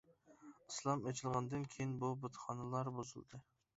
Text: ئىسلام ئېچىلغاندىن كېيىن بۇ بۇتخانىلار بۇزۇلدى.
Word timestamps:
ئىسلام 0.71 1.03
ئېچىلغاندىن 1.11 1.67
كېيىن 1.75 1.93
بۇ 2.05 2.13
بۇتخانىلار 2.25 2.91
بۇزۇلدى. 2.97 3.43